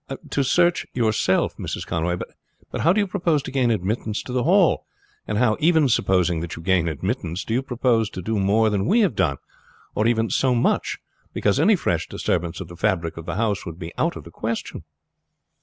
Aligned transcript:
"To 0.31 0.41
search 0.43 0.87
yourself, 0.95 1.57
Mrs. 1.57 1.85
Conway! 1.85 2.17
But 2.71 2.81
how 2.81 2.91
do 2.91 2.99
you 2.99 3.05
propose 3.05 3.43
to 3.43 3.51
gain 3.51 3.69
admittance 3.69 4.23
to 4.23 4.33
the 4.33 4.45
Hall, 4.45 4.87
and 5.27 5.37
how, 5.37 5.57
even 5.59 5.87
supposing 5.87 6.39
that 6.39 6.55
you 6.55 6.63
gain 6.63 6.87
admittance, 6.87 7.43
do 7.45 7.53
you 7.53 7.61
propose 7.61 8.09
to 8.09 8.21
do 8.23 8.39
more 8.39 8.71
than 8.71 8.87
we 8.87 9.01
have 9.01 9.15
done, 9.15 9.37
or 9.93 10.07
even 10.07 10.31
so 10.31 10.55
much; 10.55 10.97
because 11.33 11.59
any 11.59 11.75
fresh 11.75 12.07
disturbance 12.07 12.59
of 12.59 12.67
the 12.67 12.75
fabric 12.75 13.15
of 13.15 13.27
the 13.27 13.35
house 13.35 13.63
would 13.63 13.77
be 13.77 13.93
out 13.95 14.15
of 14.15 14.23
the 14.23 14.31
question?" 14.31 14.85